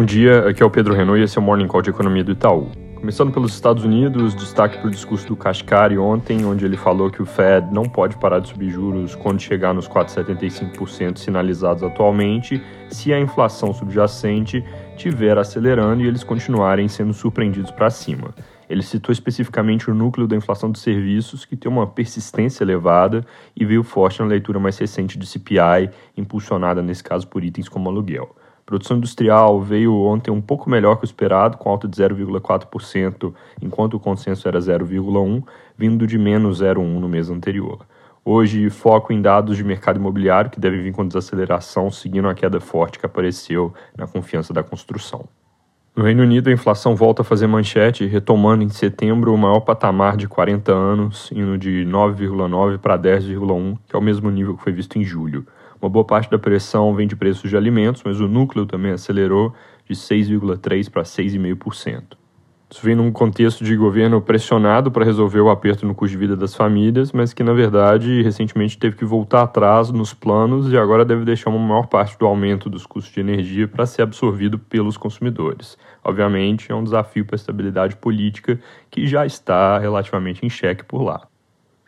[0.00, 2.24] Bom dia, aqui é o Pedro Renault e esse é o Morning Call de Economia
[2.24, 2.70] do Itaú.
[2.94, 7.20] Começando pelos Estados Unidos, destaque para o discurso do Kashkari ontem, onde ele falou que
[7.20, 13.12] o Fed não pode parar de subir juros quando chegar nos 4,75% sinalizados atualmente, se
[13.12, 14.64] a inflação subjacente
[14.96, 18.34] estiver acelerando e eles continuarem sendo surpreendidos para cima.
[18.70, 23.22] Ele citou especificamente o núcleo da inflação dos serviços, que tem uma persistência elevada
[23.54, 27.90] e veio forte na leitura mais recente de CPI, impulsionada nesse caso por itens como
[27.90, 28.34] aluguel.
[28.70, 33.94] Produção industrial veio ontem um pouco melhor que o esperado, com alta de 0,4%, enquanto
[33.94, 35.42] o consenso era 0,1%,
[35.76, 37.80] vindo de menos 0,1% no mês anterior.
[38.24, 42.60] Hoje, foco em dados de mercado imobiliário, que devem vir com desaceleração, seguindo a queda
[42.60, 45.24] forte que apareceu na confiança da construção.
[45.96, 50.16] No Reino Unido, a inflação volta a fazer manchete, retomando em setembro o maior patamar
[50.16, 54.72] de 40 anos, indo de 9,9 para 10,1, que é o mesmo nível que foi
[54.72, 55.44] visto em julho.
[55.80, 59.54] Uma boa parte da pressão vem de preços de alimentos, mas o núcleo também acelerou
[59.88, 62.20] de 6,3% para 6,5%.
[62.72, 66.36] Isso vem num contexto de governo pressionado para resolver o aperto no custo de vida
[66.36, 71.04] das famílias, mas que, na verdade, recentemente teve que voltar atrás nos planos e agora
[71.04, 74.96] deve deixar uma maior parte do aumento dos custos de energia para ser absorvido pelos
[74.96, 75.76] consumidores.
[76.04, 81.02] Obviamente, é um desafio para a estabilidade política que já está relativamente em xeque por
[81.02, 81.29] lá.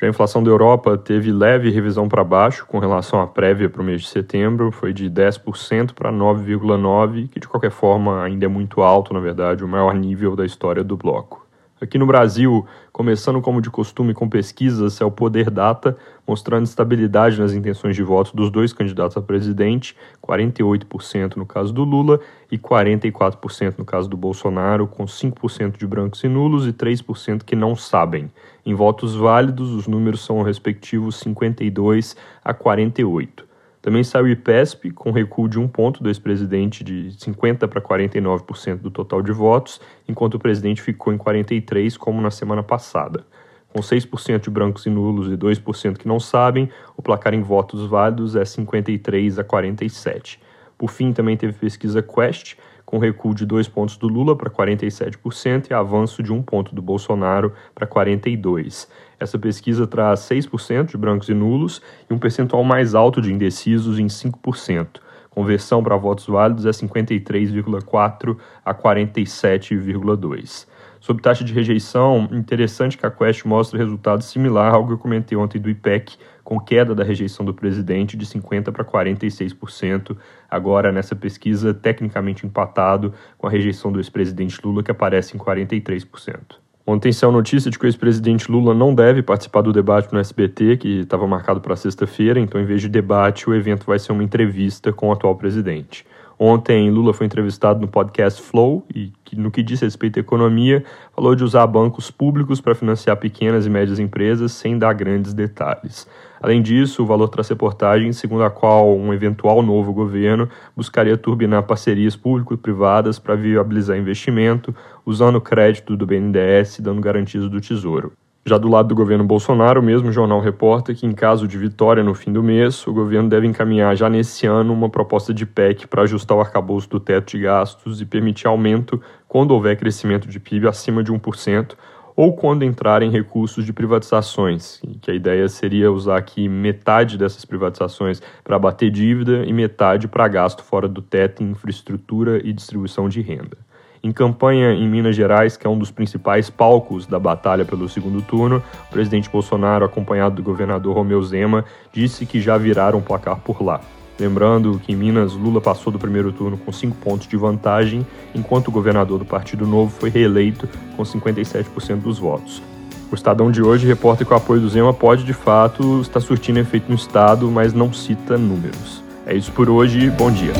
[0.00, 3.82] Já a inflação da Europa teve leve revisão para baixo com relação à prévia para
[3.82, 8.48] o mês de setembro, foi de 10% para 9,9%, que de qualquer forma ainda é
[8.48, 11.39] muito alto, na verdade, o maior nível da história do bloco.
[11.80, 15.96] Aqui no Brasil, começando como de costume com pesquisas, é o Poder Data,
[16.28, 21.82] mostrando estabilidade nas intenções de voto dos dois candidatos a presidente, 48% no caso do
[21.82, 22.20] Lula
[22.52, 27.56] e 44% no caso do Bolsonaro, com 5% de brancos e nulos e 3% que
[27.56, 28.30] não sabem.
[28.66, 32.14] Em votos válidos, os números são respectivos 52
[32.44, 33.49] a 48.
[33.82, 38.76] Também saiu o IPESP, com recuo de um ponto do ex-presidente de 50% para 49%
[38.76, 43.24] do total de votos, enquanto o presidente ficou em 43%, como na semana passada.
[43.72, 47.86] Com 6% de brancos e nulos e 2% que não sabem, o placar em votos
[47.86, 50.40] válidos é 53 a 47.
[50.76, 52.56] Por fim, também teve pesquisa Quest,
[52.90, 56.82] com recuo de dois pontos do Lula para 47% e avanço de um ponto do
[56.82, 58.88] Bolsonaro para 42%.
[59.20, 61.80] Essa pesquisa traz 6% de brancos e nulos
[62.10, 64.98] e um percentual mais alto de indecisos em 5%.
[65.30, 70.66] Conversão para votos válidos é 53,4 a 47,2.
[71.00, 75.36] Sobre taxa de rejeição, interessante que a Quest mostra resultado similar ao que eu comentei
[75.36, 80.16] ontem do IPEC, com queda da rejeição do presidente de 50% para 46%,
[80.50, 86.60] agora nessa pesquisa tecnicamente empatado com a rejeição do ex-presidente Lula, que aparece em 43%.
[86.86, 90.76] Ontem saiu notícia de que o ex-presidente Lula não deve participar do debate no SBT,
[90.76, 94.24] que estava marcado para sexta-feira, então, em vez de debate, o evento vai ser uma
[94.24, 96.04] entrevista com o atual presidente.
[96.42, 100.82] Ontem, Lula foi entrevistado no podcast Flow e, no que diz respeito à economia,
[101.14, 106.08] falou de usar bancos públicos para financiar pequenas e médias empresas sem dar grandes detalhes.
[106.40, 111.64] Além disso, o valor traz reportagem segundo a qual um eventual novo governo buscaria turbinar
[111.64, 114.74] parcerias público-privadas para viabilizar investimento,
[115.04, 118.14] usando crédito do BNDES, dando garantias do Tesouro.
[118.44, 122.02] Já do lado do governo Bolsonaro, o mesmo jornal reporta que, em caso de vitória
[122.02, 125.86] no fim do mês, o governo deve encaminhar já nesse ano uma proposta de PEC
[125.86, 130.40] para ajustar o arcabouço do teto de gastos e permitir aumento quando houver crescimento de
[130.40, 131.74] PIB acima de 1%,
[132.16, 138.22] ou quando entrarem recursos de privatizações, que a ideia seria usar aqui metade dessas privatizações
[138.42, 143.20] para bater dívida e metade para gasto fora do teto em infraestrutura e distribuição de
[143.20, 143.58] renda.
[144.02, 148.22] Em campanha em Minas Gerais, que é um dos principais palcos da batalha pelo segundo
[148.22, 153.62] turno, o presidente Bolsonaro, acompanhado do governador Romeu Zema, disse que já viraram placar por
[153.62, 153.80] lá.
[154.18, 158.68] Lembrando que em Minas, Lula passou do primeiro turno com 5 pontos de vantagem, enquanto
[158.68, 160.66] o governador do Partido Novo foi reeleito
[160.96, 162.62] com 57% dos votos.
[163.10, 166.58] O Estadão de hoje reporta que o apoio do Zema pode, de fato, estar surtindo
[166.58, 169.02] efeito no Estado, mas não cita números.
[169.26, 170.52] É isso por hoje, bom dia.